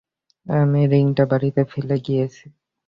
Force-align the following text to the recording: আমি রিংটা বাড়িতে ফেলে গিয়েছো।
আমি 0.47 0.81
রিংটা 0.87 1.23
বাড়িতে 1.31 1.61
ফেলে 1.71 1.95
গিয়েছো। 2.05 2.45